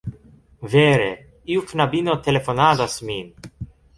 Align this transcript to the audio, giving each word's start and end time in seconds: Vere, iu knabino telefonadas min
Vere, 0.75 1.09
iu 1.57 1.65
knabino 1.73 2.17
telefonadas 2.29 2.95
min 3.11 3.31